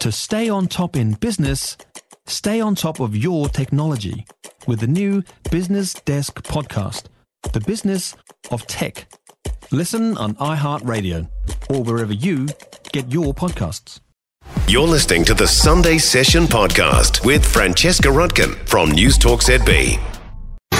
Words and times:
To 0.00 0.10
stay 0.10 0.48
on 0.48 0.66
top 0.66 0.96
in 0.96 1.12
business, 1.12 1.76
stay 2.26 2.58
on 2.58 2.74
top 2.74 3.00
of 3.00 3.14
your 3.14 3.50
technology 3.50 4.24
with 4.66 4.80
the 4.80 4.86
new 4.86 5.22
Business 5.50 5.92
Desk 5.92 6.42
podcast, 6.42 7.04
The 7.52 7.60
Business 7.60 8.16
of 8.50 8.66
Tech. 8.66 9.12
Listen 9.70 10.16
on 10.16 10.36
iHeartRadio 10.36 11.28
or 11.68 11.82
wherever 11.82 12.14
you 12.14 12.48
get 12.92 13.12
your 13.12 13.34
podcasts. 13.34 14.00
You're 14.68 14.88
listening 14.88 15.22
to 15.26 15.34
the 15.34 15.46
Sunday 15.46 15.98
Session 15.98 16.44
podcast 16.44 17.22
with 17.26 17.44
Francesca 17.44 18.08
Rudkin 18.08 18.54
from 18.66 18.92
Newstalk 18.92 19.42
ZB. 19.42 20.00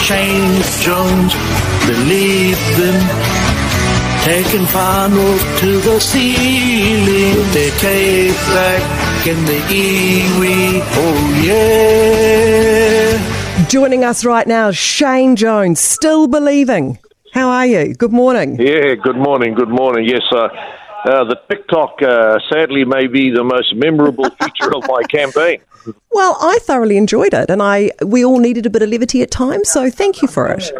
Shane 0.00 0.62
Jones, 0.80 1.34
believe 1.87 2.57
them. 2.79 3.50
Taking 4.25 4.66
finals 4.66 5.43
to 5.61 5.80
the 5.80 5.98
ceiling. 5.98 7.52
They 7.52 7.71
take 7.79 8.34
back 8.52 9.09
in 9.27 9.45
the 9.45 9.61
iwi. 9.68 10.80
Oh 10.95 11.42
yeah. 11.45 13.19
Joining 13.69 14.02
us 14.02 14.24
right 14.24 14.47
now, 14.47 14.70
Shane 14.70 15.37
Jones, 15.37 15.78
still 15.78 16.27
believing. 16.27 16.98
How 17.34 17.51
are 17.51 17.66
you? 17.66 17.95
Good 17.95 18.12
morning. 18.12 18.59
Yeah, 18.59 18.95
good 18.95 19.16
morning, 19.16 19.52
good 19.52 19.69
morning. 19.69 20.06
Yes, 20.09 20.23
uh, 20.33 20.48
uh, 21.05 21.25
the 21.25 21.38
TikTok 21.51 22.01
uh, 22.02 22.38
sadly 22.51 22.87
may 22.87 23.06
be 23.09 23.30
the 23.30 23.45
most 23.45 23.75
memorable 23.75 24.25
feature 24.41 24.75
of 24.75 24.84
my 24.88 25.02
campaign. 25.02 25.61
Well, 26.11 26.39
I 26.41 26.59
thoroughly 26.62 26.97
enjoyed 26.97 27.34
it, 27.34 27.50
and 27.50 27.62
I 27.62 27.91
we 28.05 28.25
all 28.25 28.39
needed 28.39 28.64
a 28.64 28.70
bit 28.70 28.80
of 28.80 28.89
levity 28.89 29.20
at 29.23 29.30
times, 29.30 29.69
so 29.69 29.91
thank 29.91 30.23
you 30.23 30.28
for 30.28 30.48
it. 30.48 30.73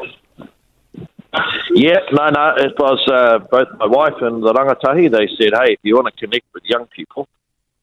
Yeah, 1.75 1.99
no, 2.13 2.31
no. 2.31 2.55
It 2.57 2.73
was 2.79 3.07
uh, 3.07 3.39
both 3.51 3.69
my 3.79 3.87
wife 3.87 4.15
and 4.23 4.43
the 4.43 4.53
rangatahi. 4.55 5.11
They 5.11 5.29
said, 5.39 5.53
"Hey, 5.55 5.75
if 5.75 5.81
you 5.83 5.95
want 5.95 6.07
to 6.07 6.27
connect 6.27 6.47
with 6.55 6.65
young 6.65 6.87
people, 6.87 7.29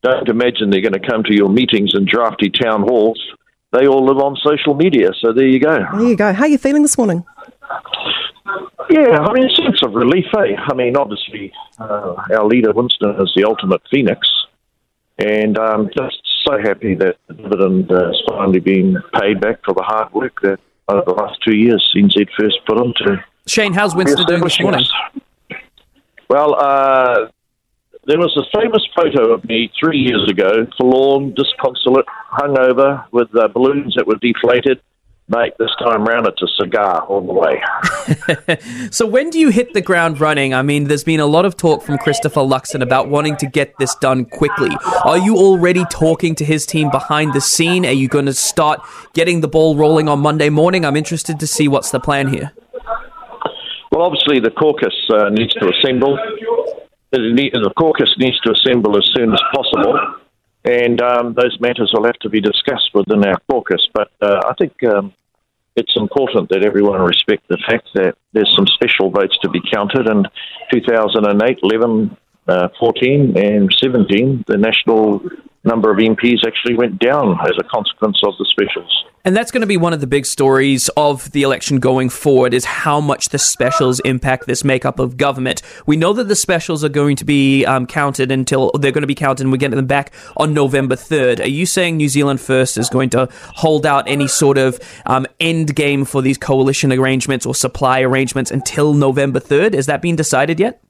don't 0.04 0.30
imagine 0.30 0.70
they're 0.70 0.82
going 0.82 0.94
to 0.94 1.08
come 1.08 1.24
to 1.24 1.34
your 1.34 1.50
meetings 1.50 1.92
in 1.96 2.06
drafty 2.06 2.50
town 2.50 2.82
halls. 2.82 3.22
They 3.72 3.88
all 3.88 4.06
live 4.06 4.17
on 4.17 4.38
social 4.44 4.73
media. 4.73 5.09
So 5.22 5.34
there 5.34 5.48
you 5.48 5.59
go. 5.59 5.86
There 5.94 6.08
you 6.08 6.16
go. 6.16 6.34
How 6.34 6.44
are 6.44 6.48
you 6.48 6.58
feeling 6.58 6.81
this 6.81 6.98
morning? 6.98 7.26
Yeah, 8.90 9.20
I 9.20 9.34
mean, 9.34 9.50
a 9.50 9.56
sense 9.56 9.84
of 9.84 9.94
relief, 9.94 10.25
eh? 10.38 10.56
I 10.58 10.73
mean, 10.73 10.95
obviously, 10.95 11.52
uh, 11.78 12.16
our 12.31 12.45
leader 12.45 12.72
Winston 12.72 13.16
is 13.20 13.31
the 13.36 13.44
ultimate 13.44 13.81
phoenix, 13.92 14.25
and 15.18 15.58
um, 15.58 15.90
just 15.98 16.22
so 16.45 16.58
happy 16.58 16.95
that 16.95 17.18
the 17.28 17.34
dividend 17.34 17.92
uh, 17.92 18.08
has 18.08 18.22
finally 18.30 18.62
been 18.62 18.95
paid 19.20 19.42
back 19.42 19.59
for 19.66 19.73
the 19.73 19.84
hard 19.84 20.14
work 20.14 20.40
that 20.42 20.59
over 20.88 21.03
the 21.06 21.12
last 21.12 21.38
two 21.45 21.58
years 21.58 21.94
NZ 21.98 22.28
First 22.40 22.59
put 22.66 22.78
into 22.78 23.22
Shane, 23.45 23.73
how's 23.73 23.95
Winston 23.95 24.25
doing 24.25 24.42
this 24.42 24.59
morning? 24.59 24.86
Well, 26.30 26.56
uh, 26.56 27.28
there 28.08 28.17
was 28.17 28.36
a 28.38 28.58
famous 28.58 28.81
photo 28.95 29.33
of 29.33 29.44
me 29.44 29.69
three 29.77 30.00
years 30.00 30.30
ago, 30.30 30.66
forlorn, 30.77 31.33
disconsolate, 31.33 32.05
hungover, 32.31 33.05
with 33.11 33.27
uh, 33.36 33.50
balloons 33.50 33.95
that 33.95 34.08
were 34.08 34.16
deflated. 34.16 34.80
Mate, 35.30 35.52
this 35.59 35.72
time 35.77 36.05
round 36.05 36.25
it's 36.25 36.41
a 36.41 36.47
cigar 36.58 37.02
all 37.02 37.19
the 37.19 37.33
way. 37.33 38.58
so 38.91 39.05
when 39.05 39.30
do 39.30 39.38
you 39.38 39.50
hit 39.50 39.73
the 39.73 39.81
ground 39.81 40.22
running? 40.22 40.53
I 40.53 40.61
mean, 40.61 40.85
there's 40.85 41.03
been 41.03 41.19
a 41.19 41.25
lot 41.25 41.44
of 41.44 41.58
talk 41.58 41.83
from 41.83 41.97
Christopher 41.97 42.39
Luxon 42.39 42.81
about 42.81 43.09
wanting 43.09 43.35
to 43.38 43.45
get 43.45 43.73
this 43.78 43.94
done 43.95 44.23
quickly. 44.23 44.69
Are 45.03 45.17
you 45.17 45.35
already 45.35 45.83
talking 45.91 46.33
to 46.35 46.45
his 46.45 46.66
team 46.66 46.89
behind 46.89 47.33
the 47.33 47.41
scene? 47.41 47.85
Are 47.85 47.91
you 47.91 48.08
going 48.08 48.28
to 48.28 48.33
start 48.33 48.80
getting 49.13 49.41
the 49.41 49.50
ball 49.50 49.75
rolling 49.75 50.08
on 50.08 50.19
Monday 50.19 50.50
morning? 50.50 50.85
I'm 50.85 50.95
interested 50.95 51.41
to 51.41 51.47
see 51.47 51.67
what's 51.67 51.91
the 51.91 52.00
plan 52.00 52.30
here. 52.30 52.53
Well, 53.91 54.03
obviously, 54.03 54.39
the 54.39 54.52
caucus 54.52 54.95
uh, 55.13 55.28
needs 55.28 55.53
to 55.55 55.69
assemble. 55.69 56.17
The 57.11 57.73
caucus 57.77 58.13
needs 58.17 58.39
to 58.41 58.52
assemble 58.52 58.97
as 58.97 59.09
soon 59.16 59.31
as 59.31 59.41
possible, 59.53 60.16
and 60.66 61.02
um, 61.02 61.33
those 61.33 61.58
matters 61.59 61.91
will 61.94 62.05
have 62.05 62.19
to 62.19 62.30
be 62.30 62.41
discussed 62.41 62.91
within 62.94 63.25
our 63.25 63.39
caucus. 63.50 63.88
But 63.94 64.11
uh, 64.22 64.41
I 64.45 64.53
think 64.59 64.83
um, 64.83 65.13
it's 65.78 65.95
important 65.95 66.50
that 66.50 66.66
everyone 66.66 67.00
respect 67.02 67.47
the 67.47 67.59
fact 67.67 67.88
that 67.94 68.16
there's 68.34 68.53
some 68.56 68.67
special 68.67 69.12
votes 69.12 69.38
to 69.44 69.50
be 69.50 69.62
counted. 69.72 70.09
And 70.09 70.28
2008, 70.73 71.59
11, 71.62 72.17
uh, 72.47 72.67
14, 72.79 73.38
and 73.38 73.73
17, 73.81 74.44
the 74.47 74.57
national 74.57 75.22
number 75.67 75.91
of 75.91 75.97
MPs 75.97 76.45
actually 76.45 76.75
went 76.75 77.00
down 77.00 77.38
as 77.44 77.53
a 77.59 77.63
consequence 77.63 78.19
of 78.23 78.33
the 78.39 78.45
specials. 78.50 79.05
And 79.25 79.35
that's 79.35 79.51
going 79.51 79.61
to 79.61 79.67
be 79.67 79.75
one 79.75 79.91
of 79.91 80.00
the 80.00 80.07
big 80.07 80.25
stories 80.25 80.89
of 80.95 81.29
the 81.31 81.44
election 81.44 81.79
going 81.79 82.07
forward 82.07 82.53
is 82.53 82.63
how 82.63 83.01
much 83.01 83.28
the 83.29 83.38
specials 83.38 84.00
impact 84.01 84.47
this 84.47 84.63
makeup 84.63 85.00
of 85.00 85.17
government. 85.17 85.61
We 85.85 85.97
know 85.97 86.13
that 86.13 86.29
the 86.29 86.35
specials 86.35 86.81
are 86.85 86.89
going 86.89 87.17
to 87.17 87.25
be 87.25 87.66
um, 87.66 87.88
counted 87.88 88.31
until 88.31 88.72
they're 88.79 88.94
going 88.94 89.01
to 89.01 89.07
be 89.07 89.16
counted 89.16 89.44
and 89.44 89.51
we're 89.51 89.57
getting 89.57 89.75
them 89.75 89.85
back 89.85 90.13
on 90.38 90.53
November 90.53 90.95
3rd. 90.95 91.41
Are 91.41 91.50
you 91.50 91.66
saying 91.66 91.97
New 91.97 92.07
Zealand 92.07 92.39
First 92.39 92.78
is 92.78 92.89
going 92.89 93.09
to 93.09 93.28
hold 93.55 93.85
out 93.85 94.07
any 94.07 94.29
sort 94.29 94.57
of 94.57 94.79
um, 95.05 95.28
end 95.41 95.75
game 95.75 96.05
for 96.05 96.22
these 96.22 96.38
coalition 96.38 96.94
arrangements 96.94 97.45
or 97.45 97.53
supply 97.53 97.99
arrangements 97.99 98.49
until 98.49 98.94
November 98.94 99.41
3rd? 99.41 99.73
Has 99.73 99.88
that 99.88 100.01
been 100.01 100.16
decided 100.16 100.57
yet? 100.57 100.81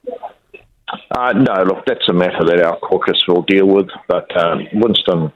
Uh, 1.11 1.33
no, 1.33 1.63
look, 1.63 1.85
that's 1.85 2.07
a 2.09 2.13
matter 2.13 2.45
that 2.45 2.61
our 2.63 2.77
caucus 2.79 3.21
will 3.27 3.41
deal 3.43 3.67
with. 3.67 3.87
But 4.07 4.35
um, 4.37 4.67
Winston, 4.73 5.31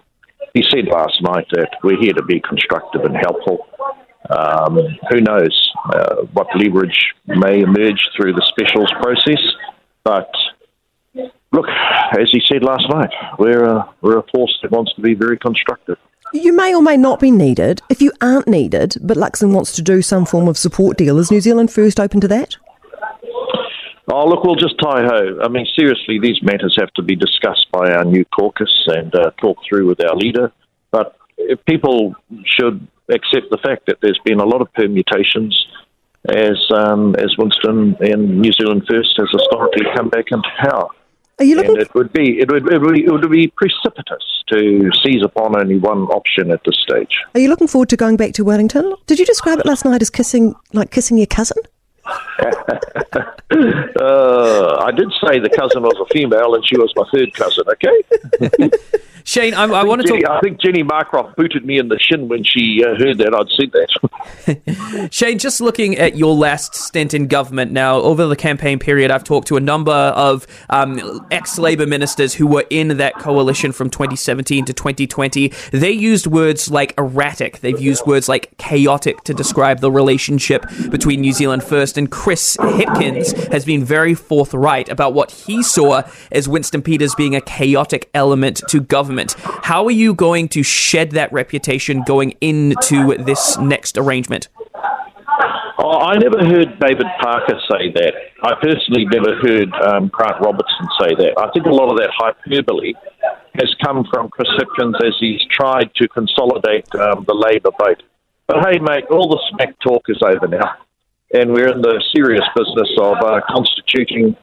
he 0.54 0.64
said 0.70 0.88
last 0.88 1.22
night 1.22 1.48
that 1.52 1.70
we're 1.84 2.00
here 2.00 2.14
to 2.14 2.24
be 2.24 2.40
constructive 2.40 3.02
and 3.04 3.16
helpful. 3.16 3.68
Um, 4.30 4.78
who 5.10 5.20
knows 5.20 5.72
uh, 5.94 6.24
what 6.34 6.48
leverage 6.56 7.14
may 7.28 7.62
emerge 7.62 8.10
through 8.16 8.34
the 8.34 8.46
specials 8.48 8.92
process? 9.02 9.42
But 10.04 10.32
look, 11.52 11.68
as 12.18 12.30
he 12.32 12.42
said 12.48 12.64
last 12.64 12.86
night, 12.90 13.12
we're 13.38 13.66
a, 13.66 13.90
we're 14.02 14.20
a 14.20 14.24
force 14.34 14.58
that 14.62 14.72
wants 14.72 14.94
to 14.96 15.02
be 15.02 15.14
very 15.14 15.38
constructive. 15.38 15.98
You 16.34 16.54
may 16.54 16.74
or 16.74 16.82
may 16.82 16.96
not 16.96 17.20
be 17.20 17.30
needed. 17.30 17.82
If 17.90 18.02
you 18.02 18.14
aren't 18.22 18.48
needed, 18.48 18.96
but 19.02 19.18
Luxon 19.18 19.54
wants 19.54 19.74
to 19.76 19.82
do 19.82 20.02
some 20.02 20.26
form 20.26 20.48
of 20.48 20.58
support 20.58 20.98
deal, 20.98 21.18
is 21.20 21.30
New 21.30 21.42
Zealand 21.42 21.72
First 21.72 22.00
open 22.00 22.22
to 22.22 22.28
that? 22.30 22.56
Oh, 24.08 24.28
look, 24.28 24.44
we'll 24.44 24.56
just 24.56 24.78
taihoa. 24.80 25.44
I 25.44 25.48
mean, 25.48 25.68
seriously, 25.78 26.20
these 26.20 26.42
matters 26.42 26.76
have 26.80 26.92
to 26.94 27.02
be 27.02 27.16
discussed 27.16 27.68
by 27.72 27.92
our 27.92 28.04
new 28.04 28.26
caucus 28.26 28.74
and 28.88 29.14
uh, 29.16 29.32
talked 29.40 29.66
through 29.68 29.88
with 29.88 30.04
our 30.04 30.16
leader. 30.16 30.52
But 30.92 31.16
people 31.68 32.16
should 32.46 32.88
accept 33.10 33.50
the 33.52 33.58
fact 33.58 33.86
that 33.88 33.98
there's 34.02 34.20
been 34.26 34.40
a 34.40 34.46
lot 34.46 34.62
of 34.62 34.74
permutations 34.74 35.68
as 36.30 36.60
um, 36.74 37.16
as 37.16 37.36
Winston 37.38 37.96
and 38.00 38.42
New 38.42 38.52
Zealand 38.54 38.84
First 38.90 39.16
has 39.18 39.30
historically 39.32 39.86
come 39.96 40.10
back 40.10 40.26
into 40.32 40.50
power. 40.60 40.90
Are 41.40 41.46
you 41.46 41.56
looking? 41.56 41.72
And 41.72 41.82
it 41.82 41.94
would 41.96 42.14
be 42.14 42.40
it 42.40 42.52
would, 42.52 42.72
it 42.72 42.80
would, 42.80 43.00
it 43.00 43.12
would 43.12 43.32
be 43.32 43.48
precipitous 43.48 44.24
to 44.52 44.92
seize 45.04 45.24
upon 45.24 45.58
only 45.60 45.78
one 45.78 46.04
option 46.04 46.52
at 46.52 46.62
this 46.66 46.76
stage. 46.88 47.22
Are 47.34 47.40
you 47.40 47.50
looking 47.50 47.68
forward 47.68 47.90
to 47.90 47.98
going 47.98 48.18
back 48.18 48.34
to 48.34 48.44
Wellington? 48.44 48.94
Did 49.08 49.18
you 49.18 49.26
describe 49.26 49.60
it 49.60 49.66
last 49.66 49.86
night 49.86 50.02
as 50.02 50.10
kissing, 50.10 50.54
like 50.74 50.92
kissing 50.92 51.18
your 51.18 51.28
cousin? 51.28 51.58
Uh, 52.42 52.48
I 54.80 54.92
did 54.92 55.12
say 55.24 55.40
the 55.40 55.50
cousin 55.56 55.84
was 55.84 55.96
a 56.00 56.06
female 56.14 56.56
and 56.56 56.66
she 56.66 56.78
was 56.78 56.92
my 56.96 57.04
third 57.14 57.34
cousin, 57.34 57.66
okay? 57.70 58.04
Shane, 59.24 59.54
I, 59.54 59.64
I, 59.64 59.84
want 59.84 60.02
to 60.02 60.08
Jenny, 60.08 60.22
talk. 60.22 60.38
I 60.38 60.40
think 60.42 60.60
Jenny 60.60 60.84
Marcroft 60.84 61.36
booted 61.36 61.66
me 61.66 61.78
in 61.78 61.88
the 61.88 62.00
shin 62.00 62.28
when 62.28 62.44
she 62.44 62.84
uh, 62.84 62.96
heard 62.98 63.18
that 63.20 63.34
I'd 63.34 63.50
said 63.56 63.72
that. 63.72 65.10
Shane, 65.12 65.40
just 65.40 65.62
looking 65.62 65.98
at 65.98 66.16
your 66.16 66.36
last 66.36 66.76
stint 66.76 67.14
in 67.14 67.28
government 67.28 67.72
now, 67.72 67.98
over 67.98 68.26
the 68.26 68.36
campaign 68.36 68.80
period, 68.80 69.12
I've 69.12 69.24
talked 69.24 69.48
to 69.50 69.58
a 69.58 69.60
number 69.60 69.92
of 69.92 70.48
um, 70.70 71.26
ex 71.32 71.58
Labour 71.58 71.86
ministers 71.86 72.34
who 72.34 72.48
were 72.48 72.66
in 72.70 72.98
that 72.98 73.16
coalition 73.16 73.72
from 73.72 73.90
2017 73.90 74.66
to 74.66 74.74
2020. 74.74 75.50
They 75.72 75.92
used 75.92 76.28
words 76.28 76.70
like 76.72 76.94
erratic, 76.98 77.60
they've 77.60 77.80
used 77.80 78.06
words 78.06 78.28
like 78.28 78.58
chaotic 78.58 79.24
to 79.24 79.34
describe 79.34 79.80
the 79.80 79.92
relationship 79.92 80.66
between 80.90 81.22
New 81.22 81.34
Zealand 81.34 81.64
First. 81.64 81.98
And 81.98 82.10
Chris 82.10 82.58
Hipkins 82.58 83.52
has 83.52 83.66
been 83.66 83.84
very 83.84 84.14
forthright 84.14 84.90
about 84.90 85.14
what 85.14 85.32
he 85.32 85.64
saw 85.64 86.04
as 86.32 86.48
Winston 86.48 86.82
Peters 86.82 87.16
being 87.16 87.36
a 87.36 87.42
chaotic 87.42 88.10
element 88.14 88.62
to 88.70 88.80
government 88.80 89.11
government. 89.12 89.36
How 89.64 89.86
are 89.86 89.92
you 89.92 90.14
going 90.14 90.48
to 90.50 90.64
shed 90.64 91.12
that 91.12 91.32
reputation 91.34 92.04
going 92.04 92.36
into 92.42 93.16
this 93.18 93.58
next 93.58 93.98
arrangement? 93.98 94.48
Oh, 95.84 96.00
I 96.00 96.18
never 96.18 96.38
heard 96.46 96.80
David 96.80 97.08
Parker 97.22 97.60
say 97.70 97.92
that. 97.96 98.14
I 98.44 98.54
personally 98.62 99.06
never 99.06 99.36
heard 99.42 99.74
um, 99.74 100.10
Grant 100.10 100.40
Robertson 100.40 100.88
say 101.00 101.16
that. 101.16 101.34
I 101.38 101.50
think 101.52 101.66
a 101.66 101.72
lot 101.72 101.90
of 101.90 101.98
that 101.98 102.12
hyperbole 102.16 102.94
has 103.56 103.76
come 103.84 104.06
from 104.14 104.30
Chris 104.30 104.48
Hipkins 104.60 104.96
as 105.04 105.16
he's 105.20 105.42
tried 105.50 105.90
to 105.96 106.08
consolidate 106.08 106.86
um, 106.96 107.26
the 107.28 107.34
Labour 107.34 107.72
vote. 107.80 108.04
But 108.48 108.58
hey, 108.68 108.80
mate, 108.80 109.06
all 109.10 109.28
the 109.28 109.42
smack 109.50 109.76
talk 109.80 110.04
is 110.08 110.22
over 110.22 110.48
now, 110.48 110.76
and 111.34 111.52
we're 111.52 111.74
in 111.74 111.82
the 111.82 112.02
serious 112.16 112.46
business 112.56 112.90
of 113.00 113.18
uh, 113.18 113.42
constituting 113.50 114.38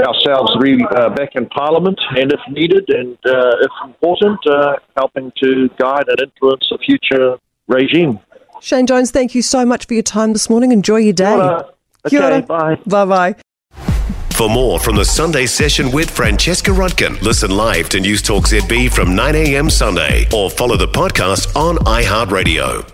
ourselves 0.00 0.56
re, 0.60 0.84
uh, 0.96 1.10
back 1.10 1.30
in 1.34 1.46
Parliament, 1.46 1.98
and 2.10 2.32
if 2.32 2.40
needed 2.50 2.88
and 2.88 3.16
uh, 3.26 3.56
if 3.60 3.70
important, 3.84 4.38
uh, 4.46 4.76
helping 4.96 5.32
to 5.42 5.68
guide 5.78 6.08
and 6.08 6.20
influence 6.20 6.66
the 6.70 6.78
future 6.78 7.36
regime. 7.68 8.18
Shane 8.60 8.86
Jones, 8.86 9.10
thank 9.10 9.34
you 9.34 9.42
so 9.42 9.64
much 9.66 9.86
for 9.86 9.94
your 9.94 10.02
time 10.02 10.32
this 10.32 10.48
morning. 10.48 10.72
Enjoy 10.72 10.96
your 10.96 11.12
day. 11.12 11.60
Okay, 12.06 12.40
bye. 12.42 12.76
Bye 12.86 13.04
bye. 13.04 13.36
For 14.34 14.48
more 14.48 14.80
from 14.80 14.96
the 14.96 15.04
Sunday 15.04 15.46
session 15.46 15.92
with 15.92 16.10
Francesca 16.10 16.72
Rudkin, 16.72 17.20
listen 17.22 17.52
live 17.52 17.88
to 17.90 17.98
Newstalk 17.98 18.46
ZB 18.46 18.92
from 18.92 19.10
9am 19.10 19.70
Sunday 19.70 20.26
or 20.34 20.50
follow 20.50 20.76
the 20.76 20.88
podcast 20.88 21.54
on 21.54 21.76
iHeartRadio. 21.76 22.93